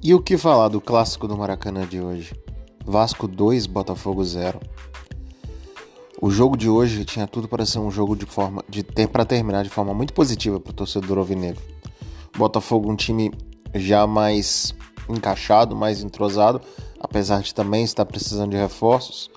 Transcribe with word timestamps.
E 0.00 0.14
o 0.14 0.22
que 0.22 0.38
falar 0.38 0.68
do 0.68 0.80
clássico 0.80 1.26
do 1.26 1.36
Maracanã 1.36 1.84
de 1.84 2.00
hoje? 2.00 2.32
Vasco 2.86 3.26
2, 3.26 3.66
Botafogo 3.66 4.22
0. 4.22 4.60
O 6.22 6.30
jogo 6.30 6.56
de 6.56 6.68
hoje 6.68 7.04
tinha 7.04 7.26
tudo 7.26 7.48
para 7.48 7.66
ser 7.66 7.80
um 7.80 7.90
jogo 7.90 8.14
de 8.14 8.24
forma 8.24 8.62
de 8.68 8.84
ter 8.84 9.08
para 9.08 9.24
terminar 9.24 9.64
de 9.64 9.70
forma 9.70 9.92
muito 9.92 10.14
positiva 10.14 10.60
para 10.60 10.70
o 10.70 10.74
torcedor 10.74 11.18
alvinegro. 11.18 11.60
Botafogo 12.36 12.88
um 12.88 12.94
time 12.94 13.32
já 13.74 14.06
mais 14.06 14.72
encaixado, 15.08 15.74
mais 15.74 16.00
entrosado, 16.00 16.60
apesar 17.00 17.42
de 17.42 17.52
também 17.52 17.82
estar 17.82 18.04
precisando 18.04 18.52
de 18.52 18.56
reforços. 18.56 19.28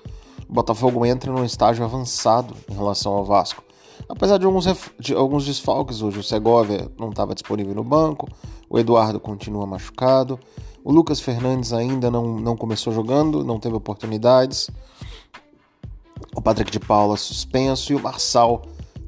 O 0.48 0.52
Botafogo 0.52 1.04
entra 1.04 1.32
num 1.32 1.44
estágio 1.44 1.84
avançado 1.84 2.54
em 2.70 2.74
relação 2.74 3.12
ao 3.12 3.24
Vasco. 3.24 3.64
Apesar 4.08 4.38
de 4.38 4.46
alguns, 4.46 4.66
de 4.98 5.12
alguns 5.12 5.44
desfalques, 5.44 6.02
hoje 6.02 6.20
o 6.20 6.22
Segovia 6.22 6.88
não 6.96 7.10
estava 7.10 7.34
disponível 7.34 7.74
no 7.74 7.82
banco, 7.82 8.28
o 8.72 8.78
Eduardo 8.78 9.20
continua 9.20 9.66
machucado, 9.66 10.40
o 10.82 10.90
Lucas 10.90 11.20
Fernandes 11.20 11.74
ainda 11.74 12.10
não, 12.10 12.38
não 12.40 12.56
começou 12.56 12.90
jogando, 12.90 13.44
não 13.44 13.60
teve 13.60 13.76
oportunidades, 13.76 14.70
o 16.34 16.40
Patrick 16.40 16.70
de 16.70 16.80
Paula 16.80 17.18
suspenso 17.18 17.92
e 17.92 17.96
o 17.96 18.00
Marçal 18.00 18.62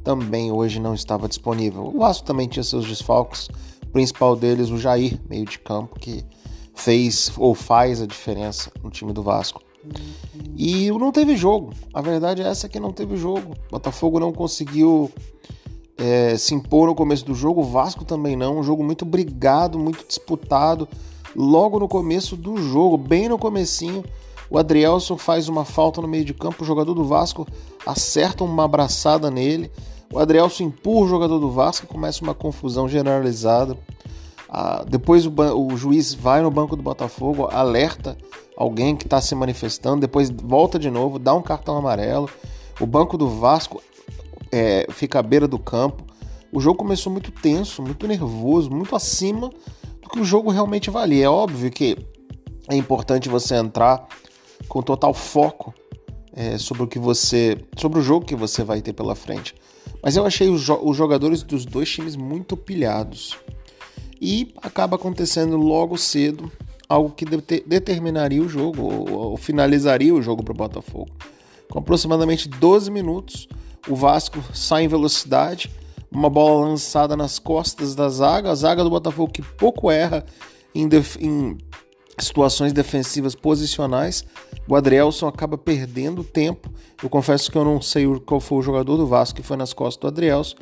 também 0.04 0.52
hoje 0.52 0.78
não 0.78 0.92
estava 0.92 1.27
disponível. 1.27 1.87
O 1.87 1.98
Vasco 1.98 2.27
também 2.27 2.46
tinha 2.46 2.62
seus 2.62 2.87
desfalques, 2.87 3.48
o 3.82 3.87
principal 3.87 4.37
deles 4.37 4.68
o 4.68 4.77
Jair, 4.77 5.18
meio 5.30 5.46
de 5.46 5.59
campo, 5.59 5.98
que 5.98 6.23
fez 6.74 7.32
ou 7.38 7.54
faz 7.54 8.02
a 8.02 8.06
diferença 8.06 8.70
no 8.82 8.90
time 8.90 9.15
do 9.15 9.23
Vasco. 9.23 9.62
E 10.59 10.90
não 10.90 11.10
teve 11.10 11.38
jogo. 11.38 11.73
A 11.95 12.02
verdade 12.02 12.42
é 12.42 12.46
essa 12.46 12.68
que 12.68 12.78
não 12.78 12.92
teve 12.92 13.16
jogo. 13.16 13.54
O 13.68 13.70
Botafogo 13.70 14.20
não 14.20 14.30
conseguiu 14.30 15.10
é, 15.96 16.36
se 16.36 16.54
impor 16.54 16.86
no 16.86 16.94
começo 16.94 17.24
do 17.24 17.34
jogo. 17.34 17.60
O 17.60 17.64
Vasco 17.64 18.04
também 18.04 18.36
não. 18.36 18.58
Um 18.58 18.62
jogo 18.62 18.82
muito 18.82 19.04
brigado, 19.04 19.78
muito 19.78 20.04
disputado. 20.06 20.88
Logo 21.34 21.78
no 21.78 21.88
começo 21.88 22.36
do 22.36 22.56
jogo, 22.56 22.96
bem 22.96 23.28
no 23.28 23.38
comecinho, 23.38 24.04
o 24.48 24.59
Adrielson 24.59 25.16
faz 25.16 25.48
uma 25.48 25.64
falta 25.64 26.01
no 26.01 26.09
meio 26.09 26.24
de 26.24 26.34
campo. 26.34 26.62
O 26.62 26.66
jogador 26.66 26.95
do 26.95 27.04
Vasco 27.04 27.46
acerta 27.84 28.45
uma 28.45 28.64
abraçada 28.64 29.30
nele. 29.30 29.70
O 30.12 30.18
Adrielson 30.18 30.64
empurra 30.64 31.06
o 31.06 31.09
jogador 31.09 31.38
do 31.40 31.51
Vasco 31.51 31.86
começa 31.86 32.23
uma 32.23 32.34
confusão 32.34 32.88
generalizada. 32.88 33.76
Ah, 34.48 34.84
depois 34.88 35.26
o, 35.26 35.32
o, 35.32 35.76
juiz 35.76 36.14
vai 36.14 36.40
no 36.40 36.51
banco 36.51 36.76
do 36.76 36.82
Botafogo, 36.82 37.48
alerta 37.51 38.16
alguém 38.56 38.95
que 38.95 39.04
está 39.04 39.20
se 39.20 39.34
manifestando, 39.34 40.02
depois 40.02 40.30
volta 40.30 40.79
de 40.79 40.88
novo, 40.88 41.18
dá 41.18 41.34
um 41.34 41.42
cartão 41.42 41.76
amarelo. 41.76 42.30
O 42.79 42.86
banco 42.86 43.18
do 43.18 43.29
Vasco 43.29 43.82
é, 44.55 44.87
fica 44.91 45.19
à 45.19 45.23
beira 45.23 45.49
do 45.49 45.59
campo. 45.59 46.05
O 46.52 46.60
jogo 46.60 46.79
começou 46.79 47.13
muito 47.13 47.33
tenso, 47.33 47.83
muito 47.83 48.07
nervoso, 48.07 48.71
muito 48.71 48.95
acima 48.95 49.51
do 50.01 50.09
que 50.09 50.21
o 50.21 50.24
jogo 50.24 50.52
realmente 50.52 50.91
valia. 50.91 51.24
É 51.24 51.29
óbvio 51.29 51.69
que 51.73 51.99
é 52.69 52.77
importante 52.77 53.29
você 53.29 53.57
entrar 53.57 54.07
com 54.69 54.80
total 54.80 55.13
foco 55.13 55.75
é, 56.32 56.57
sobre 56.57 56.85
o 56.85 56.87
que 56.87 57.01
você, 57.01 57.59
sobre 57.77 57.99
o 57.99 58.02
jogo 58.02 58.25
que 58.25 58.37
você 58.37 58.63
vai 58.63 58.80
ter 58.80 58.93
pela 58.93 59.16
frente. 59.16 59.57
Mas 60.01 60.15
eu 60.15 60.25
achei 60.25 60.49
os, 60.49 60.60
jo 60.60 60.79
os 60.80 60.97
jogadores 60.97 61.43
dos 61.43 61.66
dois 61.66 61.91
times 61.91 62.15
muito 62.15 62.57
pilhados 62.57 63.37
e 64.21 64.55
acaba 64.62 64.94
acontecendo 64.94 65.56
logo 65.56 65.99
cedo 65.99 66.50
algo 66.88 67.10
que 67.10 67.25
de 67.25 67.38
determinaria 67.66 68.41
o 68.41 68.49
jogo, 68.49 68.82
ou, 68.82 69.10
ou 69.10 69.37
finalizaria 69.37 70.15
o 70.15 70.22
jogo 70.22 70.44
para 70.44 70.53
o 70.53 70.56
Botafogo. 70.56 71.10
Com 71.69 71.81
aproximadamente 71.81 72.49
12 72.49 72.91
minutos, 72.91 73.49
o 73.88 73.94
Vasco 73.94 74.43
sai 74.53 74.84
em 74.84 74.88
velocidade, 74.88 75.71
uma 76.10 76.31
bola 76.31 76.69
lançada 76.69 77.16
nas 77.16 77.38
costas 77.38 77.94
da 77.94 78.09
zaga, 78.09 78.50
a 78.50 78.54
zaga 78.54 78.84
do 78.84 78.91
Botafogo 78.91 79.32
que 79.32 79.43
pouco 79.43 79.91
erra 79.91 80.25
em, 80.75 80.88
em 81.21 81.59
situações 82.19 82.72
defensivas 82.72 83.34
posicionais. 83.34 84.25
O 84.69 84.76
Adrielson 84.76 85.26
acaba 85.26 85.58
perdendo 85.58 86.22
tempo. 86.22 86.70
Eu 87.03 87.10
confesso 87.10 87.50
que 87.50 87.58
eu 87.58 87.64
não 87.64 87.82
sei 87.82 88.06
qual 88.20 88.41
foi 88.41 88.58
o 88.58 88.62
jogador 88.62 88.97
do 88.97 89.06
Vasco 89.06 89.36
que 89.36 89.47
foi 89.47 89.56
nas 89.56 89.72
costas 89.72 90.00
do 90.00 90.06
Adrielson. 90.08 90.56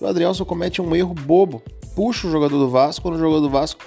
O 0.00 0.06
Adrielson 0.06 0.44
comete 0.44 0.82
um 0.82 0.94
erro 0.94 1.14
bobo 1.14 1.62
puxa 1.96 2.28
o 2.28 2.30
jogador 2.30 2.58
do 2.58 2.68
Vasco, 2.68 3.00
quando 3.00 3.14
o 3.14 3.18
jogador 3.18 3.40
do 3.40 3.50
Vasco 3.50 3.82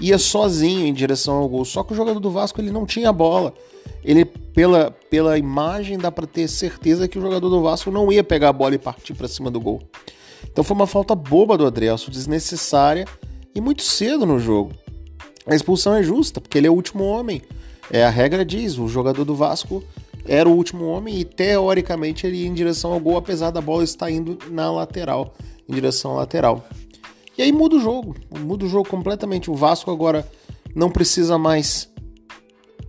ia 0.00 0.18
sozinho 0.18 0.86
em 0.86 0.92
direção 0.92 1.36
ao 1.36 1.48
gol. 1.48 1.64
Só 1.64 1.82
que 1.84 1.92
o 1.92 1.96
jogador 1.96 2.20
do 2.20 2.30
Vasco 2.30 2.60
ele 2.60 2.70
não 2.70 2.86
tinha 2.86 3.12
bola. 3.12 3.54
Ele, 4.02 4.24
pela, 4.24 4.90
pela 5.10 5.38
imagem, 5.38 5.98
dá 5.98 6.10
para 6.10 6.26
ter 6.26 6.48
certeza 6.48 7.06
que 7.06 7.18
o 7.18 7.22
jogador 7.22 7.48
do 7.48 7.62
Vasco 7.62 7.90
não 7.90 8.10
ia 8.10 8.24
pegar 8.24 8.48
a 8.48 8.52
bola 8.52 8.74
e 8.74 8.78
partir 8.78 9.14
para 9.14 9.28
cima 9.28 9.50
do 9.50 9.60
gol. 9.60 9.82
Então 10.50 10.64
foi 10.64 10.74
uma 10.74 10.86
falta 10.86 11.14
boba 11.14 11.56
do 11.56 11.66
Adrielso, 11.66 12.10
desnecessária 12.10 13.04
e 13.54 13.60
muito 13.60 13.82
cedo 13.82 14.24
no 14.24 14.38
jogo. 14.38 14.72
A 15.46 15.54
expulsão 15.54 15.94
é 15.94 16.02
justa, 16.02 16.40
porque 16.40 16.56
ele 16.58 16.66
é 16.66 16.70
o 16.70 16.74
último 16.74 17.04
homem. 17.04 17.42
É, 17.90 18.04
a 18.04 18.10
regra 18.10 18.44
diz, 18.44 18.78
o 18.78 18.88
jogador 18.88 19.24
do 19.24 19.34
Vasco 19.34 19.82
era 20.26 20.48
o 20.48 20.52
último 20.52 20.86
homem 20.86 21.18
e 21.18 21.24
teoricamente 21.24 22.26
ele 22.26 22.38
ia 22.38 22.46
em 22.46 22.54
direção 22.54 22.92
ao 22.92 23.00
gol, 23.00 23.16
apesar 23.16 23.50
da 23.50 23.60
bola 23.60 23.82
estar 23.82 24.10
indo 24.10 24.38
na 24.50 24.70
lateral, 24.70 25.34
em 25.68 25.74
direção 25.74 26.12
à 26.12 26.16
lateral. 26.16 26.64
E 27.40 27.42
aí 27.42 27.52
muda 27.52 27.76
o 27.76 27.80
jogo, 27.80 28.14
muda 28.38 28.66
o 28.66 28.68
jogo 28.68 28.86
completamente. 28.86 29.50
O 29.50 29.54
Vasco 29.54 29.90
agora 29.90 30.30
não 30.74 30.90
precisa 30.90 31.38
mais 31.38 31.90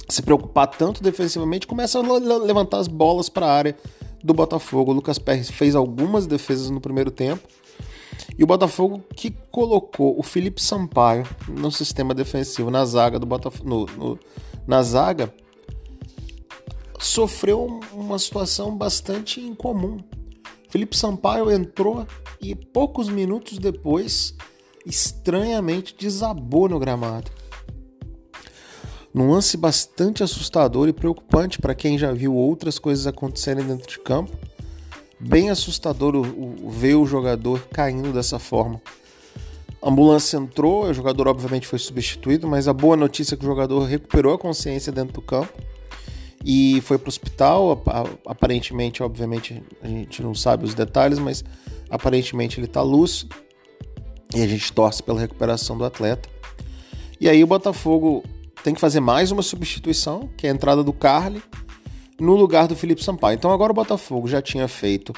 se 0.10 0.22
preocupar 0.22 0.68
tanto 0.68 1.02
defensivamente, 1.02 1.66
começa 1.66 2.00
a 2.00 2.02
levantar 2.02 2.80
as 2.80 2.90
bolas 2.90 3.30
para 3.30 3.46
a 3.46 3.54
área 3.54 3.78
do 4.22 4.34
Botafogo. 4.34 4.92
O 4.92 4.94
Lucas 4.94 5.18
Pérez 5.18 5.50
fez 5.50 5.74
algumas 5.74 6.28
defesas 6.28 6.70
no 6.70 6.82
primeiro 6.82 7.10
tempo. 7.10 7.48
E 8.38 8.44
o 8.44 8.46
Botafogo 8.46 9.02
que 9.16 9.32
colocou 9.50 10.20
o 10.20 10.22
Felipe 10.22 10.62
Sampaio 10.62 11.26
no 11.48 11.72
sistema 11.72 12.14
defensivo, 12.14 12.70
na 12.70 12.84
zaga 12.84 13.18
do 13.18 13.26
Botafogo, 13.26 13.70
no, 13.70 13.86
no, 13.86 14.20
na 14.68 14.84
zaga, 14.84 15.34
sofreu 17.00 17.80
uma 17.94 18.20
situação 18.20 18.76
bastante 18.76 19.40
incomum. 19.40 20.00
Felipe 20.72 20.98
Sampaio 20.98 21.52
entrou 21.52 22.08
e 22.40 22.56
poucos 22.56 23.10
minutos 23.10 23.58
depois, 23.58 24.34
estranhamente, 24.86 25.94
desabou 26.00 26.70
no 26.70 26.80
gramado. 26.80 27.30
Num 29.14 29.32
lance 29.32 29.58
bastante 29.58 30.24
assustador 30.24 30.88
e 30.88 30.94
preocupante 30.94 31.60
para 31.60 31.76
quem 31.76 31.98
já 31.98 32.14
viu 32.14 32.34
outras 32.34 32.80
coisas 32.80 33.06
acontecerem 33.06 33.66
dentro 33.66 33.86
de 33.86 34.00
campo. 34.00 34.32
Bem 35.20 35.50
assustador 35.50 36.16
o, 36.16 36.22
o, 36.22 36.70
ver 36.70 36.96
o 36.96 37.06
jogador 37.06 37.68
caindo 37.74 38.14
dessa 38.14 38.40
forma. 38.40 38.82
A 39.82 39.90
ambulância 39.90 40.38
entrou, 40.38 40.86
o 40.86 40.94
jogador 40.94 41.28
obviamente 41.28 41.68
foi 41.68 41.80
substituído, 41.80 42.48
mas 42.48 42.70
a 42.70 42.74
boa 42.74 42.96
notícia 42.96 43.36
é 43.36 43.38
que 43.38 43.44
o 43.44 43.48
jogador 43.48 43.82
recuperou 43.84 44.36
a 44.36 44.40
consciência 44.40 44.90
dentro 44.90 45.16
do 45.16 45.22
campo 45.22 45.52
e 46.46 46.82
foi 46.82 46.98
para 46.98 47.08
o 47.08 47.10
hospital. 47.10 47.84
Aparentemente, 48.26 49.04
obviamente, 49.04 49.62
a 49.82 49.88
gente 49.88 50.22
não 50.22 50.34
sabe 50.34 50.66
os 50.66 50.74
detalhes, 50.74 51.20
mas 51.20 51.44
aparentemente 51.90 52.60
ele 52.60 52.68
está 52.68 52.82
lúcido 52.82 53.36
e 54.34 54.42
a 54.42 54.48
gente 54.48 54.72
torce 54.72 55.04
pela 55.04 55.20
recuperação 55.20 55.78
do 55.78 55.86
atleta. 55.86 56.30
E 57.20 57.30
aí 57.30 57.44
o 57.44 57.48
Botafogo 57.48 58.24
tem 58.64 58.74
que 58.74 58.80
fazer 58.80 59.00
mais 59.00 59.32
uma 59.32 59.42
substituição, 59.42 60.30
que 60.38 60.48
é 60.48 60.50
a 60.50 60.54
entrada 60.54 60.84
do 60.84 60.94
Carly 60.94 61.42
no 62.20 62.36
lugar 62.36 62.68
do 62.68 62.76
Felipe 62.76 63.04
Sampaio. 63.04 63.36
Então 63.36 63.52
agora 63.52 63.72
o 63.72 63.76
Botafogo 63.76 64.28
já 64.28 64.42
tinha 64.42 64.68
feito 64.68 65.14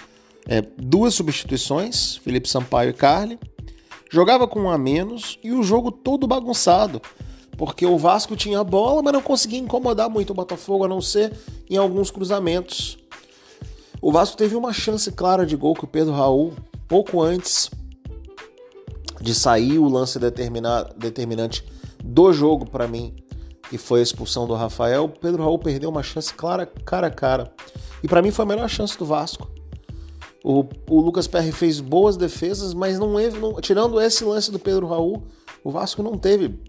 é, 0.48 0.62
duas 0.78 1.14
substituições, 1.14 2.18
Felipe 2.18 2.50
Sampaio 2.50 2.90
e 2.90 2.94
Carly, 2.94 3.40
jogava 4.12 4.48
com 4.48 4.62
um 4.62 4.70
a 4.70 4.78
menos 4.78 5.40
e 5.44 5.52
o 5.52 5.64
jogo 5.64 5.92
todo 5.92 6.28
bagunçado 6.28 7.02
porque 7.58 7.86
o 7.86 7.98
Vasco 7.98 8.36
tinha 8.36 8.60
a 8.60 8.64
bola, 8.64 9.02
mas 9.02 9.14
não 9.14 9.22
conseguia 9.22 9.60
incomodar 9.60 10.10
muito 10.10 10.32
o 10.32 10.34
Botafogo, 10.34 10.86
a 10.86 10.88
não 10.88 11.02
ser 11.02 11.34
em 11.70 11.78
alguns 11.78 12.10
cruzamentos. 12.10 12.98
O 14.02 14.12
Vasco 14.12 14.36
teve 14.36 14.56
uma 14.56 14.74
chance 14.74 15.12
clara 15.12 15.46
de 15.46 15.56
gol 15.56 15.74
que 15.74 15.86
o 15.86 15.88
Pedro 15.88 16.14
Raul, 16.14 16.54
pouco 16.88 17.22
antes 17.22 17.70
de 19.22 19.34
sair 19.34 19.78
o 19.78 19.88
lance 19.88 20.20
determinante 20.20 21.64
do 22.04 22.34
jogo 22.34 22.70
para 22.70 22.88
mim, 22.88 23.16
que 23.70 23.78
foi 23.78 24.02
a 24.02 24.04
expulsão 24.04 24.46
do 24.46 24.54
Rafael, 24.54 25.06
o 25.06 25.10
Pedro 25.10 25.44
Raul 25.44 25.58
perdeu 25.58 25.90
uma 25.90 26.04
chance 26.04 26.34
clara, 26.34 26.66
cara 26.66 27.08
a 27.08 27.12
cara. 27.12 27.54
E 28.04 28.08
para 28.08 28.22
mim 28.22 28.32
foi 28.32 28.44
a 28.44 28.48
melhor 28.48 28.68
chance 28.68 28.98
do 28.98 29.06
Vasco. 29.06 29.50
O, 30.44 30.66
o 30.90 31.00
Lucas 31.00 31.26
Perry 31.26 31.54
fez 31.54 31.80
boas 31.80 32.18
defesas, 32.18 32.74
mas 32.74 33.00
não, 33.00 33.14
não 33.14 33.62
tirando 33.62 34.02
esse 34.02 34.26
lance 34.26 34.52
do 34.52 34.60
Pedro 34.60 34.88
Raul, 34.88 35.24
o 35.64 35.72
Vasco 35.72 36.04
não 36.04 36.18
teve 36.18 36.60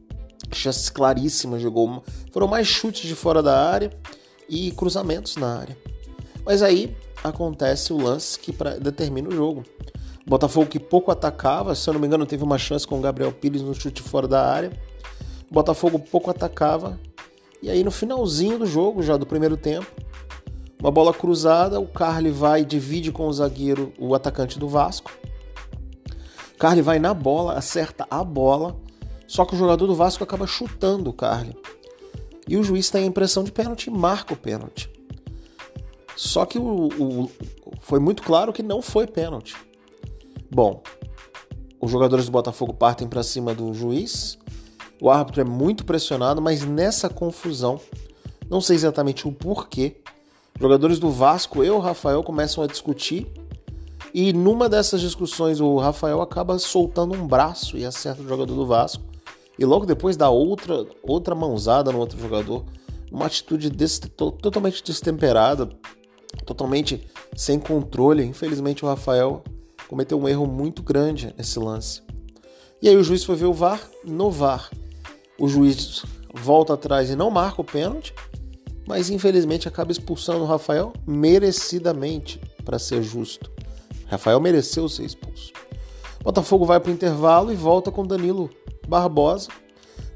chances 0.57 0.89
claríssimas 0.91 1.63
gol. 1.65 2.03
Foram 2.33 2.47
mais 2.47 2.67
chutes 2.67 3.07
de 3.07 3.15
fora 3.15 3.43
da 3.43 3.69
área 3.69 3.91
e 4.49 4.71
cruzamentos 4.73 5.37
na 5.37 5.59
área. 5.59 5.77
Mas 6.45 6.63
aí 6.63 6.97
acontece 7.23 7.93
o 7.93 7.97
lance 7.97 8.39
que 8.39 8.53
pra, 8.53 8.77
determina 8.77 9.29
o 9.29 9.33
jogo. 9.33 9.65
O 10.27 10.31
Botafogo 10.31 10.67
que 10.67 10.79
pouco 10.79 11.11
atacava, 11.11 11.75
se 11.75 11.89
eu 11.89 11.95
não 11.95 12.01
me 12.01 12.07
engano, 12.07 12.27
teve 12.27 12.43
uma 12.43 12.59
chance 12.59 12.87
com 12.87 12.99
o 12.99 13.01
Gabriel 13.01 13.33
Pires 13.33 13.63
no 13.63 13.75
chute 13.75 14.03
fora 14.03 14.27
da 14.27 14.47
área. 14.47 14.73
O 15.51 15.55
Botafogo 15.55 15.99
pouco 15.99 16.31
atacava. 16.31 16.99
E 17.63 17.71
aí 17.71 17.83
no 17.83 17.91
finalzinho 17.91 18.59
do 18.59 18.67
jogo, 18.67 19.03
já 19.03 19.17
do 19.17 19.27
primeiro 19.27 19.57
tempo, 19.57 19.87
uma 20.81 20.91
bola 20.91 21.15
cruzada, 21.15 21.81
o 21.81 21.87
Carly 21.87 22.31
vai 22.31 22.61
e 22.61 22.65
divide 22.65 23.11
com 23.11 23.27
o 23.27 23.33
zagueiro, 23.33 23.93
o 23.99 24.15
atacante 24.15 24.59
do 24.59 24.69
Vasco. 24.69 25.11
Carly 26.59 26.83
vai 26.83 26.99
na 26.99 27.15
bola, 27.15 27.55
acerta 27.55 28.07
a 28.11 28.23
bola 28.23 28.84
Só 29.27 29.45
que 29.45 29.55
o 29.55 29.59
jogador 29.59 29.87
do 29.87 29.95
Vasco 29.95 30.23
acaba 30.23 30.47
chutando 30.47 31.11
o 31.11 31.13
Carly. 31.13 31.57
E 32.47 32.57
o 32.57 32.63
juiz 32.63 32.91
tem 32.91 33.05
a 33.05 33.07
impressão 33.07 33.43
de 33.43 33.51
pênalti 33.51 33.87
e 33.87 33.91
marca 33.91 34.35
o 34.35 34.37
pênalti. 34.37 34.91
Só 36.17 36.45
que 36.45 36.59
o, 36.59 36.89
o, 36.89 37.31
foi 37.81 37.99
muito 37.99 38.23
claro 38.23 38.53
que 38.53 38.63
não 38.63 38.81
foi 38.81 39.07
pênalti. 39.07 39.57
Bom, 40.51 40.83
os 41.81 41.91
jogadores 41.91 42.27
do 42.27 42.33
Botafogo 42.33 42.73
partem 42.73 43.09
para 43.09 43.23
cima 43.23 43.55
do 43.55 43.73
juiz. 43.75 44.39
O 45.01 45.11
árbitro 45.11 45.41
é 45.41 45.45
muito 45.45 45.85
pressionado, 45.85 46.41
mas 46.41 46.65
nessa 46.65 47.09
confusão, 47.09 47.81
não 48.49 48.61
sei 48.61 48.77
exatamente 48.77 49.27
o 49.27 49.33
porquê, 49.33 50.01
jogadores 50.59 50.99
do 50.99 51.11
Vasco 51.11 51.65
e 51.65 51.71
o 51.71 51.79
Rafael 51.79 52.23
começam 52.23 52.63
a 52.63 52.67
discutir. 52.67 53.27
E 54.15 54.33
numa 54.33 54.69
dessas 54.69 55.01
discussões, 55.01 55.61
o 55.61 55.77
Rafael 55.77 56.23
acaba 56.23 56.59
soltando 56.59 57.15
um 57.15 57.27
braço 57.27 57.77
e 57.77 57.85
acerta 57.85 58.23
o 58.23 58.29
jogador 58.29 58.55
do 58.55 58.65
Vasco. 58.65 59.03
E 59.59 59.65
logo 59.65 59.87
depois 59.87 60.17
dá 60.17 60.29
outra, 60.29 60.87
outra 61.03 61.35
mãozada 61.35 61.93
no 61.93 61.99
outro 61.99 62.19
jogador. 62.19 62.65
Uma 63.11 63.27
atitude 63.27 63.71
totalmente 64.17 64.83
destemperada, 64.83 65.69
totalmente 66.45 67.07
sem 67.37 67.59
controle. 67.59 68.25
Infelizmente, 68.25 68.85
o 68.85 68.89
Rafael 68.89 69.45
cometeu 69.89 70.19
um 70.19 70.29
erro 70.29 70.47
muito 70.47 70.83
grande 70.83 71.33
nesse 71.37 71.59
lance. 71.59 72.03
E 72.83 72.89
aí 72.89 72.97
o 72.97 73.05
juiz 73.05 73.23
foi 73.25 73.37
ver 73.37 73.47
o 73.47 73.53
VAR. 73.53 73.81
No 74.05 74.31
VAR, 74.31 74.71
o 75.39 75.49
juiz 75.49 76.05
volta 76.35 76.75
atrás 76.75 77.09
e 77.09 77.17
não 77.17 77.31
marca 77.31 77.61
o 77.61 77.65
pênalti, 77.65 78.13
mas 78.87 79.09
infelizmente 79.09 79.69
acaba 79.69 79.93
expulsando 79.93 80.43
o 80.43 80.47
Rafael 80.47 80.93
merecidamente, 81.07 82.41
para 82.65 82.79
ser 82.79 83.03
justo. 83.03 83.51
Rafael 84.07 84.41
mereceu 84.41 84.89
ser 84.89 85.05
expulso. 85.05 85.53
Botafogo 86.23 86.65
vai 86.65 86.81
para 86.81 86.91
o 86.91 86.95
intervalo 86.95 87.53
e 87.53 87.57
volta 87.57 87.91
com 87.91 88.07
Danilo 88.07 88.51
Barbosa 88.87 89.49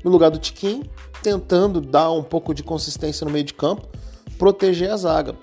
no 0.05 0.11
lugar 0.11 0.31
do 0.31 0.39
Tiquinho, 0.39 0.85
tentando 1.23 1.81
dar 1.81 2.11
um 2.13 2.23
pouco 2.23 2.55
de 2.55 2.63
consistência 2.63 3.25
no 3.25 3.31
meio 3.31 3.45
de 3.45 3.55
campo, 3.55 3.89
proteger 4.39 4.91
a 4.91 4.97
zaga. 4.97 5.35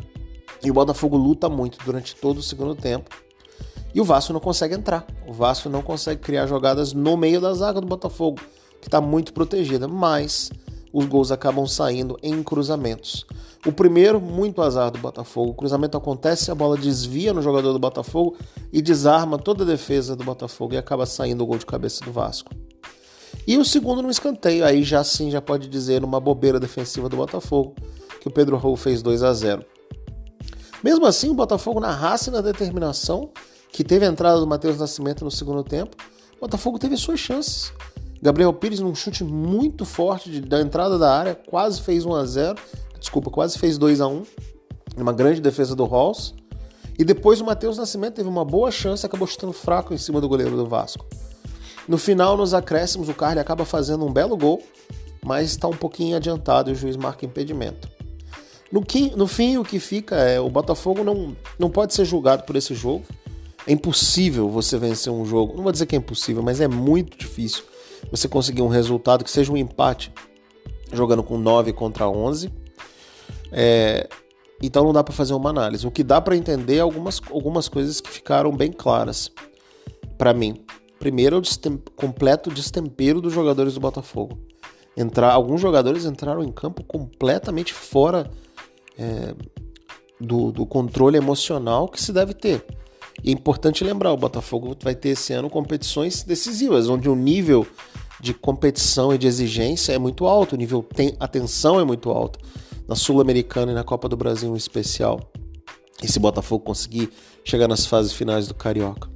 E 0.63 0.71
o 0.71 0.73
Botafogo 0.73 1.17
luta 1.17 1.49
muito 1.49 1.77
durante 1.83 2.15
todo 2.15 2.37
o 2.37 2.43
segundo 2.43 2.75
tempo. 2.75 3.09
E 3.93 4.01
o 4.01 4.03
Vasco 4.03 4.33
não 4.33 4.39
consegue 4.39 4.75
entrar. 4.75 5.05
O 5.27 5.33
Vasco 5.33 5.69
não 5.69 5.81
consegue 5.81 6.21
criar 6.21 6.47
jogadas 6.47 6.93
no 6.93 7.15
meio 7.15 7.39
da 7.39 7.53
zaga 7.53 7.79
do 7.79 7.87
Botafogo, 7.87 8.41
que 8.81 8.87
está 8.87 8.99
muito 8.99 9.31
protegida. 9.33 9.87
Mas 9.87 10.49
os 10.91 11.05
gols 11.05 11.31
acabam 11.31 11.67
saindo 11.67 12.17
em 12.23 12.41
cruzamentos. 12.41 13.25
O 13.65 13.71
primeiro, 13.71 14.21
muito 14.21 14.61
azar 14.61 14.91
do 14.91 14.99
Botafogo. 14.99 15.51
O 15.51 15.55
cruzamento 15.55 15.97
acontece, 15.97 16.51
a 16.51 16.55
bola 16.55 16.77
desvia 16.77 17.33
no 17.33 17.41
jogador 17.41 17.73
do 17.73 17.79
Botafogo 17.79 18.37
e 18.71 18.81
desarma 18.81 19.37
toda 19.37 19.63
a 19.63 19.67
defesa 19.67 20.15
do 20.15 20.23
Botafogo 20.23 20.73
e 20.73 20.77
acaba 20.77 21.05
saindo 21.05 21.43
o 21.43 21.47
gol 21.47 21.57
de 21.57 21.65
cabeça 21.65 22.03
do 22.05 22.11
Vasco. 22.11 22.51
E 23.47 23.57
o 23.57 23.65
segundo 23.65 24.01
no 24.01 24.09
escanteio, 24.09 24.65
aí 24.65 24.83
já 24.83 25.03
sim 25.03 25.29
já 25.29 25.41
pode 25.41 25.67
dizer 25.67 26.03
uma 26.03 26.19
bobeira 26.19 26.59
defensiva 26.59 27.07
do 27.07 27.17
Botafogo, 27.17 27.75
que 28.19 28.27
o 28.27 28.31
Pedro 28.31 28.57
Raul 28.57 28.75
fez 28.75 29.01
2 29.01 29.21
a 29.21 29.33
0. 29.33 29.63
Mesmo 30.83 31.05
assim, 31.05 31.29
o 31.29 31.33
Botafogo 31.33 31.79
na 31.79 31.91
raça 31.91 32.29
e 32.29 32.33
na 32.33 32.41
determinação, 32.41 33.29
que 33.71 33.83
teve 33.83 34.05
a 34.05 34.09
entrada 34.09 34.39
do 34.39 34.47
Matheus 34.47 34.77
Nascimento 34.77 35.23
no 35.23 35.31
segundo 35.31 35.63
tempo, 35.63 35.95
o 36.37 36.41
Botafogo 36.41 36.79
teve 36.79 36.97
suas 36.97 37.19
chances. 37.19 37.71
Gabriel 38.21 38.53
Pires, 38.53 38.79
num 38.79 38.95
chute 38.95 39.23
muito 39.23 39.85
forte 39.85 40.31
de, 40.31 40.41
da 40.41 40.59
entrada 40.59 40.97
da 40.97 41.15
área, 41.15 41.35
quase 41.35 41.81
fez 41.81 42.05
1 42.05 42.13
a 42.15 42.25
0 42.25 42.59
desculpa, 42.99 43.29
quase 43.29 43.59
fez 43.59 43.77
2 43.77 44.01
a 44.01 44.07
1 44.07 44.23
uma 44.97 45.13
grande 45.13 45.41
defesa 45.41 45.75
do 45.75 45.85
Halls. 45.85 46.33
E 46.97 47.03
depois 47.03 47.41
o 47.41 47.45
Matheus 47.45 47.77
Nascimento 47.77 48.15
teve 48.15 48.29
uma 48.29 48.45
boa 48.45 48.71
chance 48.71 49.05
acabou 49.05 49.27
chutando 49.27 49.53
fraco 49.53 49.93
em 49.93 49.97
cima 49.97 50.21
do 50.21 50.29
goleiro 50.29 50.55
do 50.55 50.65
Vasco. 50.65 51.05
No 51.87 51.97
final, 51.97 52.35
nos 52.35 52.53
acréscimos, 52.53 53.09
o 53.09 53.13
Carly 53.13 53.39
acaba 53.39 53.65
fazendo 53.65 54.05
um 54.05 54.11
belo 54.11 54.35
gol, 54.35 54.61
mas 55.23 55.51
está 55.51 55.67
um 55.67 55.75
pouquinho 55.75 56.15
adiantado 56.15 56.69
e 56.69 56.73
o 56.73 56.75
juiz 56.75 56.95
marca 56.95 57.25
impedimento. 57.25 57.89
No, 58.71 58.83
no 59.15 59.27
fim, 59.27 59.57
o 59.57 59.63
que 59.63 59.79
fica 59.79 60.15
é 60.15 60.39
o 60.39 60.49
Botafogo 60.49 61.03
não, 61.03 61.35
não 61.57 61.69
pode 61.69 61.93
ser 61.93 62.05
julgado 62.05 62.43
por 62.43 62.55
esse 62.55 62.73
jogo. 62.73 63.05
É 63.67 63.71
impossível 63.71 64.49
você 64.49 64.77
vencer 64.77 65.11
um 65.11 65.25
jogo. 65.25 65.55
Não 65.55 65.63
vou 65.63 65.71
dizer 65.71 65.85
que 65.85 65.95
é 65.95 65.99
impossível, 65.99 66.43
mas 66.43 66.59
é 66.59 66.67
muito 66.67 67.17
difícil 67.17 67.63
você 68.11 68.27
conseguir 68.27 68.61
um 68.61 68.67
resultado 68.67 69.23
que 69.23 69.31
seja 69.31 69.51
um 69.51 69.57
empate 69.57 70.11
jogando 70.91 71.23
com 71.23 71.37
9 71.37 71.73
contra 71.73 72.07
11. 72.07 72.51
É, 73.51 74.07
então 74.61 74.83
não 74.83 74.93
dá 74.93 75.03
para 75.03 75.13
fazer 75.13 75.33
uma 75.33 75.49
análise. 75.49 75.85
O 75.85 75.91
que 75.91 76.03
dá 76.03 76.19
para 76.19 76.35
entender 76.35 76.77
é 76.77 76.79
algumas, 76.79 77.21
algumas 77.31 77.67
coisas 77.67 78.01
que 78.01 78.09
ficaram 78.09 78.51
bem 78.51 78.71
claras 78.71 79.31
para 80.17 80.33
mim. 80.33 80.63
Primeiro, 81.05 81.35
é 81.35 81.39
o 81.39 81.77
completo 81.95 82.49
destempero 82.49 83.21
dos 83.21 83.31
jogadores 83.31 83.75
do 83.75 83.79
Botafogo. 83.79 84.39
Entrar, 84.97 85.31
alguns 85.31 85.61
jogadores 85.61 86.03
entraram 86.03 86.43
em 86.43 86.51
campo 86.51 86.83
completamente 86.83 87.75
fora 87.75 88.27
é, 88.97 89.35
do, 90.19 90.51
do 90.51 90.65
controle 90.65 91.15
emocional 91.15 91.87
que 91.87 92.01
se 92.01 92.11
deve 92.11 92.33
ter. 92.33 92.65
E 93.23 93.29
é 93.29 93.31
importante 93.31 93.83
lembrar, 93.83 94.13
o 94.13 94.17
Botafogo 94.17 94.75
vai 94.81 94.95
ter 94.95 95.09
esse 95.09 95.31
ano 95.31 95.47
competições 95.47 96.23
decisivas, 96.23 96.89
onde 96.89 97.07
o 97.07 97.15
nível 97.15 97.67
de 98.19 98.33
competição 98.33 99.13
e 99.13 99.17
de 99.19 99.27
exigência 99.27 99.93
é 99.93 99.99
muito 99.99 100.25
alto, 100.25 100.53
o 100.53 100.57
nível 100.57 100.81
tem 100.81 101.15
atenção 101.19 101.79
é 101.79 101.83
muito 101.83 102.09
alto. 102.09 102.39
Na 102.87 102.95
Sul-Americana 102.95 103.71
e 103.71 103.75
na 103.75 103.83
Copa 103.83 104.09
do 104.09 104.17
Brasil 104.17 104.51
em 104.51 104.57
especial. 104.57 105.19
E 106.01 106.07
se 106.07 106.17
o 106.17 106.21
Botafogo 106.21 106.65
conseguir 106.65 107.11
chegar 107.43 107.67
nas 107.67 107.85
fases 107.85 108.11
finais 108.11 108.47
do 108.47 108.55
Carioca. 108.55 109.13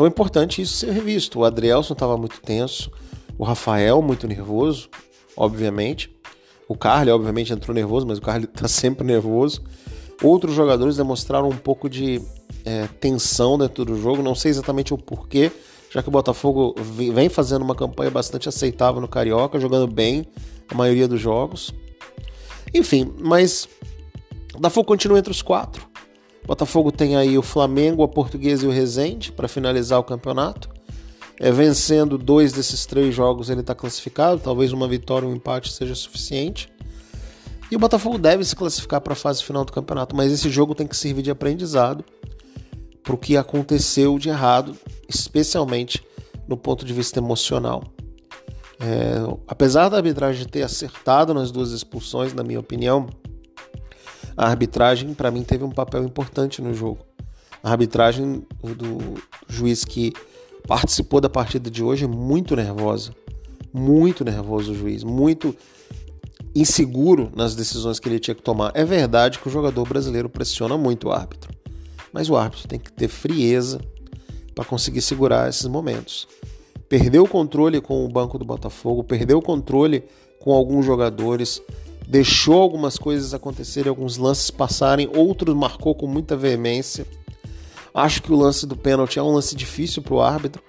Então 0.00 0.06
é 0.06 0.08
importante 0.08 0.62
isso 0.62 0.78
ser 0.78 0.92
revisto. 0.92 1.40
O 1.40 1.44
Adrielson 1.44 1.92
estava 1.92 2.16
muito 2.16 2.40
tenso, 2.40 2.90
o 3.36 3.44
Rafael 3.44 4.00
muito 4.00 4.26
nervoso, 4.26 4.88
obviamente. 5.36 6.10
O 6.66 6.74
Carly, 6.74 7.10
obviamente, 7.10 7.52
entrou 7.52 7.74
nervoso, 7.74 8.06
mas 8.06 8.16
o 8.16 8.22
Carly 8.22 8.46
está 8.46 8.64
sempre 8.66 9.06
nervoso. 9.06 9.62
Outros 10.22 10.54
jogadores 10.54 10.96
demonstraram 10.96 11.50
um 11.50 11.56
pouco 11.56 11.86
de 11.86 12.18
é, 12.64 12.88
tensão 12.98 13.58
dentro 13.58 13.84
do 13.84 14.00
jogo, 14.00 14.22
não 14.22 14.34
sei 14.34 14.50
exatamente 14.50 14.94
o 14.94 14.96
porquê, 14.96 15.52
já 15.92 16.02
que 16.02 16.08
o 16.08 16.12
Botafogo 16.12 16.74
vem 16.78 17.28
fazendo 17.28 17.60
uma 17.60 17.74
campanha 17.74 18.10
bastante 18.10 18.48
aceitável 18.48 19.02
no 19.02 19.08
Carioca, 19.08 19.60
jogando 19.60 19.86
bem 19.86 20.26
a 20.70 20.74
maioria 20.74 21.06
dos 21.06 21.20
jogos. 21.20 21.74
Enfim, 22.72 23.12
mas 23.20 23.68
o 24.54 24.56
Botafogo 24.56 24.86
continua 24.86 25.18
entre 25.18 25.30
os 25.30 25.42
quatro. 25.42 25.89
Botafogo 26.50 26.90
tem 26.90 27.14
aí 27.14 27.38
o 27.38 27.42
Flamengo, 27.42 28.02
a 28.02 28.08
Portuguesa 28.08 28.64
e 28.64 28.68
o 28.68 28.72
Resende 28.72 29.30
para 29.30 29.46
finalizar 29.46 30.00
o 30.00 30.02
campeonato. 30.02 30.68
É, 31.38 31.52
vencendo 31.52 32.18
dois 32.18 32.52
desses 32.52 32.84
três 32.84 33.14
jogos, 33.14 33.50
ele 33.50 33.60
está 33.60 33.72
classificado. 33.72 34.40
Talvez 34.40 34.72
uma 34.72 34.88
vitória 34.88 35.28
um 35.28 35.32
empate 35.32 35.72
seja 35.72 35.94
suficiente. 35.94 36.68
E 37.70 37.76
o 37.76 37.78
Botafogo 37.78 38.18
deve 38.18 38.44
se 38.44 38.56
classificar 38.56 39.00
para 39.00 39.12
a 39.12 39.16
fase 39.16 39.44
final 39.44 39.64
do 39.64 39.70
campeonato, 39.70 40.16
mas 40.16 40.32
esse 40.32 40.50
jogo 40.50 40.74
tem 40.74 40.88
que 40.88 40.96
servir 40.96 41.22
de 41.22 41.30
aprendizado 41.30 42.04
para 43.00 43.14
o 43.14 43.16
que 43.16 43.36
aconteceu 43.36 44.18
de 44.18 44.28
errado, 44.28 44.76
especialmente 45.08 46.04
no 46.48 46.56
ponto 46.56 46.84
de 46.84 46.92
vista 46.92 47.20
emocional. 47.20 47.84
É, 48.80 49.18
apesar 49.46 49.88
da 49.88 49.98
arbitragem 49.98 50.48
ter 50.48 50.64
acertado 50.64 51.32
nas 51.32 51.52
duas 51.52 51.70
expulsões, 51.70 52.34
na 52.34 52.42
minha 52.42 52.58
opinião, 52.58 53.08
a 54.40 54.46
arbitragem 54.46 55.12
para 55.12 55.30
mim 55.30 55.42
teve 55.42 55.62
um 55.64 55.70
papel 55.70 56.02
importante 56.02 56.62
no 56.62 56.72
jogo. 56.72 57.00
A 57.62 57.72
arbitragem 57.72 58.42
do 58.62 59.20
juiz 59.46 59.84
que 59.84 60.14
participou 60.66 61.20
da 61.20 61.28
partida 61.28 61.70
de 61.70 61.84
hoje 61.84 62.06
é 62.06 62.08
muito 62.08 62.56
nervosa. 62.56 63.14
Muito 63.70 64.24
nervoso 64.24 64.72
o 64.72 64.74
juiz, 64.74 65.04
muito 65.04 65.54
inseguro 66.54 67.30
nas 67.36 67.54
decisões 67.54 68.00
que 68.00 68.08
ele 68.08 68.18
tinha 68.18 68.34
que 68.34 68.40
tomar. 68.40 68.72
É 68.74 68.82
verdade 68.82 69.38
que 69.38 69.46
o 69.46 69.50
jogador 69.50 69.86
brasileiro 69.86 70.30
pressiona 70.30 70.78
muito 70.78 71.08
o 71.08 71.12
árbitro, 71.12 71.52
mas 72.10 72.30
o 72.30 72.36
árbitro 72.36 72.66
tem 72.66 72.78
que 72.78 72.90
ter 72.90 73.08
frieza 73.08 73.78
para 74.54 74.64
conseguir 74.64 75.02
segurar 75.02 75.50
esses 75.50 75.66
momentos. 75.66 76.26
Perdeu 76.88 77.24
o 77.24 77.28
controle 77.28 77.78
com 77.78 78.06
o 78.06 78.08
banco 78.08 78.38
do 78.38 78.46
Botafogo, 78.46 79.04
perdeu 79.04 79.36
o 79.36 79.42
controle 79.42 80.02
com 80.40 80.50
alguns 80.54 80.86
jogadores, 80.86 81.60
deixou 82.10 82.60
algumas 82.60 82.98
coisas 82.98 83.32
acontecerem, 83.32 83.88
alguns 83.88 84.16
lances 84.16 84.50
passarem, 84.50 85.08
outros 85.14 85.54
marcou 85.54 85.94
com 85.94 86.08
muita 86.08 86.36
veemência. 86.36 87.06
Acho 87.94 88.20
que 88.20 88.32
o 88.32 88.36
lance 88.36 88.66
do 88.66 88.76
pênalti 88.76 89.20
é 89.20 89.22
um 89.22 89.32
lance 89.32 89.54
difícil 89.54 90.02
para 90.02 90.14
o 90.14 90.20
árbitro, 90.20 90.60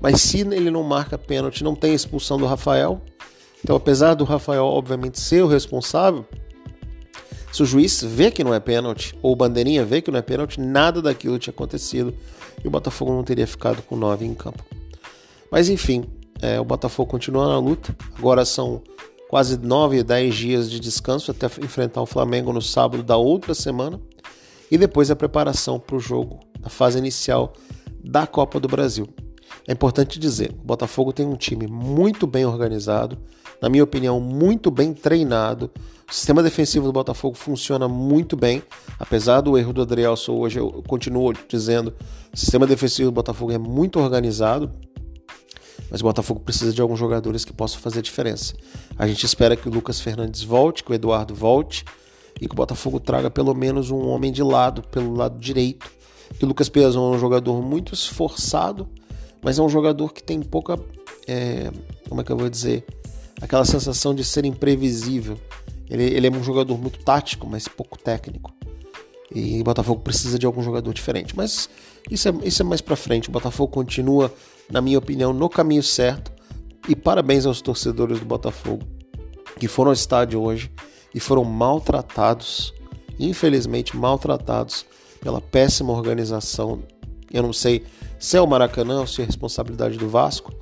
mas 0.00 0.20
se 0.20 0.40
ele 0.40 0.72
não 0.72 0.82
marca 0.82 1.16
pênalti, 1.16 1.62
não 1.62 1.76
tem 1.76 1.94
expulsão 1.94 2.36
do 2.36 2.46
Rafael. 2.46 3.00
Então, 3.62 3.76
apesar 3.76 4.14
do 4.14 4.24
Rafael, 4.24 4.64
obviamente, 4.64 5.20
ser 5.20 5.44
o 5.44 5.46
responsável, 5.46 6.26
se 7.52 7.62
o 7.62 7.66
juiz 7.66 8.02
vê 8.02 8.32
que 8.32 8.42
não 8.42 8.52
é 8.52 8.58
pênalti, 8.58 9.16
ou 9.22 9.32
o 9.32 9.36
bandeirinha 9.36 9.84
vê 9.84 10.02
que 10.02 10.10
não 10.10 10.18
é 10.18 10.22
pênalti, 10.22 10.60
nada 10.60 11.00
daquilo 11.00 11.38
tinha 11.38 11.54
acontecido 11.54 12.12
e 12.62 12.66
o 12.66 12.70
Botafogo 12.72 13.12
não 13.12 13.22
teria 13.22 13.46
ficado 13.46 13.82
com 13.82 13.94
nove 13.94 14.26
em 14.26 14.34
campo. 14.34 14.64
Mas 15.48 15.68
enfim, 15.68 16.04
é, 16.42 16.60
o 16.60 16.64
Botafogo 16.64 17.08
continua 17.08 17.46
na 17.46 17.58
luta. 17.58 17.94
Agora 18.16 18.44
são 18.44 18.82
quase 19.28 19.58
nove, 19.58 20.02
dez 20.02 20.34
dias 20.34 20.70
de 20.70 20.80
descanso 20.80 21.30
até 21.30 21.46
enfrentar 21.62 22.00
o 22.00 22.06
Flamengo 22.06 22.52
no 22.52 22.62
sábado 22.62 23.02
da 23.02 23.16
outra 23.16 23.54
semana 23.54 24.00
e 24.70 24.78
depois 24.78 25.10
a 25.10 25.16
preparação 25.16 25.78
para 25.78 25.96
o 25.96 26.00
jogo, 26.00 26.40
a 26.62 26.68
fase 26.68 26.98
inicial 26.98 27.52
da 28.02 28.26
Copa 28.26 28.58
do 28.58 28.68
Brasil. 28.68 29.06
É 29.66 29.72
importante 29.72 30.18
dizer, 30.18 30.50
o 30.52 30.64
Botafogo 30.64 31.12
tem 31.12 31.26
um 31.26 31.36
time 31.36 31.66
muito 31.66 32.26
bem 32.26 32.44
organizado, 32.44 33.18
na 33.60 33.68
minha 33.68 33.84
opinião, 33.84 34.20
muito 34.20 34.70
bem 34.70 34.94
treinado. 34.94 35.70
O 36.08 36.14
sistema 36.14 36.42
defensivo 36.42 36.86
do 36.86 36.92
Botafogo 36.92 37.36
funciona 37.36 37.86
muito 37.86 38.36
bem, 38.36 38.62
apesar 38.98 39.42
do 39.42 39.58
erro 39.58 39.72
do 39.72 39.82
Adrielson 39.82 40.32
hoje, 40.32 40.58
eu 40.58 40.82
continuo 40.86 41.34
dizendo, 41.46 41.92
o 42.32 42.36
sistema 42.36 42.66
defensivo 42.66 43.10
do 43.10 43.14
Botafogo 43.14 43.52
é 43.52 43.58
muito 43.58 43.98
organizado, 43.98 44.70
mas 45.90 46.00
o 46.00 46.04
Botafogo 46.04 46.40
precisa 46.40 46.72
de 46.72 46.80
alguns 46.80 46.98
jogadores 46.98 47.44
que 47.44 47.52
possam 47.52 47.80
fazer 47.80 48.02
diferença. 48.02 48.54
A 48.98 49.06
gente 49.06 49.24
espera 49.24 49.56
que 49.56 49.68
o 49.68 49.72
Lucas 49.72 50.00
Fernandes 50.00 50.42
volte, 50.42 50.84
que 50.84 50.90
o 50.90 50.94
Eduardo 50.94 51.34
volte 51.34 51.84
e 52.40 52.46
que 52.46 52.52
o 52.52 52.56
Botafogo 52.56 53.00
traga 53.00 53.30
pelo 53.30 53.54
menos 53.54 53.90
um 53.90 54.06
homem 54.08 54.30
de 54.30 54.42
lado, 54.42 54.82
pelo 54.82 55.14
lado 55.14 55.38
direito. 55.38 55.90
Que 56.38 56.44
o 56.44 56.48
Lucas 56.48 56.68
Piazon 56.68 57.12
é 57.12 57.16
um 57.16 57.18
jogador 57.18 57.62
muito 57.62 57.94
esforçado, 57.94 58.88
mas 59.42 59.58
é 59.58 59.62
um 59.62 59.68
jogador 59.68 60.12
que 60.12 60.22
tem 60.22 60.40
pouca. 60.42 60.78
É, 61.26 61.70
como 62.08 62.20
é 62.20 62.24
que 62.24 62.30
eu 62.30 62.36
vou 62.36 62.48
dizer? 62.48 62.84
Aquela 63.40 63.64
sensação 63.64 64.14
de 64.14 64.24
ser 64.24 64.44
imprevisível. 64.44 65.38
Ele, 65.88 66.04
ele 66.04 66.26
é 66.26 66.30
um 66.30 66.42
jogador 66.42 66.76
muito 66.78 66.98
tático, 67.02 67.46
mas 67.46 67.66
pouco 67.66 67.98
técnico. 67.98 68.52
E 69.34 69.60
o 69.60 69.64
Botafogo 69.64 70.00
precisa 70.00 70.38
de 70.38 70.46
algum 70.46 70.62
jogador 70.62 70.92
diferente. 70.92 71.36
Mas 71.36 71.68
isso 72.10 72.28
é, 72.28 72.32
isso 72.44 72.62
é 72.62 72.64
mais 72.64 72.80
para 72.80 72.96
frente. 72.96 73.28
O 73.28 73.32
Botafogo 73.32 73.72
continua, 73.72 74.32
na 74.70 74.80
minha 74.80 74.98
opinião, 74.98 75.32
no 75.32 75.48
caminho 75.48 75.82
certo. 75.82 76.32
E 76.88 76.96
parabéns 76.96 77.44
aos 77.44 77.60
torcedores 77.60 78.18
do 78.18 78.24
Botafogo 78.24 78.82
que 79.58 79.68
foram 79.68 79.90
ao 79.90 79.94
estádio 79.94 80.40
hoje 80.40 80.70
e 81.14 81.20
foram 81.20 81.44
maltratados, 81.44 82.72
infelizmente 83.18 83.96
maltratados 83.96 84.86
pela 85.20 85.40
péssima 85.40 85.92
organização. 85.92 86.82
Eu 87.30 87.42
não 87.42 87.52
sei 87.52 87.84
se 88.18 88.36
é 88.36 88.40
o 88.40 88.46
Maracanã 88.46 89.00
ou 89.00 89.06
se 89.06 89.20
é 89.20 89.24
responsabilidade 89.24 89.98
do 89.98 90.08
Vasco, 90.08 90.52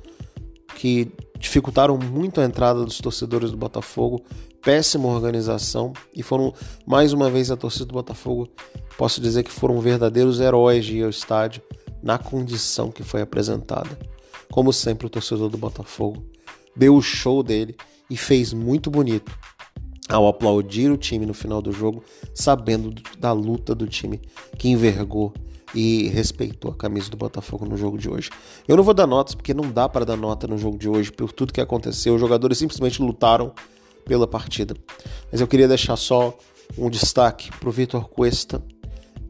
que 0.75 1.11
dificultaram 1.39 1.97
muito 1.97 2.41
a 2.41 2.45
entrada 2.45 2.83
dos 2.83 2.97
torcedores 2.97 3.51
do 3.51 3.57
Botafogo, 3.57 4.23
péssima 4.67 5.07
organização 5.07 5.93
e 6.13 6.21
foram 6.21 6.53
mais 6.85 7.13
uma 7.13 7.29
vez 7.29 7.49
a 7.49 7.55
torcida 7.55 7.85
do 7.85 7.93
Botafogo, 7.93 8.49
posso 8.97 9.21
dizer 9.21 9.43
que 9.43 9.49
foram 9.49 9.79
verdadeiros 9.79 10.41
heróis 10.41 10.83
de 10.83 10.97
ir 10.97 11.03
ao 11.03 11.09
estádio 11.09 11.61
na 12.03 12.17
condição 12.17 12.91
que 12.91 13.01
foi 13.01 13.21
apresentada. 13.21 13.97
Como 14.51 14.73
sempre 14.73 15.07
o 15.07 15.09
torcedor 15.09 15.47
do 15.47 15.57
Botafogo 15.57 16.21
deu 16.75 16.97
o 16.97 17.01
show 17.01 17.41
dele 17.41 17.77
e 18.09 18.17
fez 18.17 18.51
muito 18.51 18.91
bonito 18.91 19.31
ao 20.09 20.27
aplaudir 20.27 20.91
o 20.91 20.97
time 20.97 21.25
no 21.25 21.33
final 21.33 21.61
do 21.61 21.71
jogo, 21.71 22.03
sabendo 22.35 22.93
da 23.17 23.31
luta 23.31 23.73
do 23.73 23.87
time 23.87 24.19
que 24.57 24.67
envergou 24.67 25.33
e 25.73 26.09
respeitou 26.09 26.71
a 26.71 26.75
camisa 26.75 27.09
do 27.09 27.15
Botafogo 27.15 27.65
no 27.65 27.77
jogo 27.77 27.97
de 27.97 28.09
hoje. 28.09 28.29
Eu 28.67 28.75
não 28.75 28.83
vou 28.83 28.93
dar 28.93 29.07
notas 29.07 29.33
porque 29.33 29.53
não 29.53 29.71
dá 29.71 29.87
para 29.87 30.03
dar 30.03 30.17
nota 30.17 30.45
no 30.45 30.57
jogo 30.57 30.77
de 30.77 30.89
hoje 30.89 31.09
por 31.09 31.31
tudo 31.31 31.53
que 31.53 31.61
aconteceu. 31.61 32.15
Os 32.15 32.19
jogadores 32.19 32.57
simplesmente 32.57 33.01
lutaram 33.01 33.53
pela 34.07 34.25
partida. 34.25 34.73
Mas 35.31 35.41
eu 35.41 35.47
queria 35.47 35.67
deixar 35.67 35.97
só 35.97 36.35
um 36.77 36.89
destaque 36.89 37.51
para 37.59 37.69
o 37.69 37.71
Vitor 37.71 38.07
Cuesta 38.09 38.63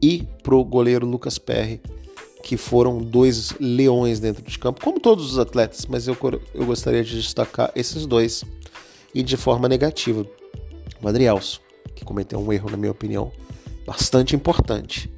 e 0.00 0.26
para 0.42 0.54
o 0.54 0.64
goleiro 0.64 1.06
Lucas 1.06 1.38
Perry, 1.38 1.80
que 2.42 2.56
foram 2.56 2.98
dois 2.98 3.52
leões 3.60 4.20
dentro 4.20 4.42
de 4.42 4.58
campo, 4.58 4.82
como 4.82 5.00
todos 5.00 5.32
os 5.32 5.38
atletas, 5.38 5.84
mas 5.86 6.06
eu, 6.06 6.16
eu 6.54 6.64
gostaria 6.64 7.04
de 7.04 7.16
destacar 7.16 7.70
esses 7.74 8.06
dois 8.06 8.44
e 9.14 9.22
de 9.22 9.36
forma 9.36 9.68
negativa. 9.68 10.24
O 11.02 11.08
Adrielso, 11.08 11.60
que 11.94 12.04
cometeu 12.04 12.38
um 12.38 12.52
erro, 12.52 12.70
na 12.70 12.76
minha 12.76 12.92
opinião, 12.92 13.32
bastante 13.84 14.34
importante 14.34 15.12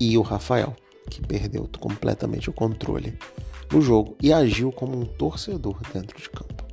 e 0.00 0.18
o 0.18 0.22
Rafael, 0.22 0.74
que 1.10 1.20
perdeu 1.20 1.68
completamente 1.78 2.50
o 2.50 2.52
controle 2.52 3.16
do 3.68 3.80
jogo 3.80 4.16
e 4.20 4.32
agiu 4.32 4.72
como 4.72 4.98
um 4.98 5.04
torcedor 5.04 5.78
dentro 5.92 6.20
de 6.20 6.28
campo. 6.28 6.64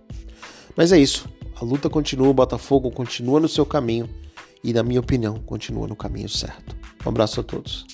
Mas 0.76 0.92
é 0.92 0.98
isso, 0.98 1.28
a 1.62 1.64
luta 1.64 1.88
continua, 1.92 2.28
o 2.28 2.34
Botafogo 2.34 2.90
continua 2.90 3.40
no 3.40 3.48
seu 3.48 3.64
caminho 3.64 4.10
e, 4.64 4.74
na 4.74 4.82
minha 4.82 5.00
opinião, 5.00 5.36
continua 5.46 5.88
no 5.88 5.96
caminho 5.96 6.28
certo. 6.28 6.76
Um 7.06 7.10
abraço 7.10 7.40
a 7.40 7.44
todos. 7.44 7.86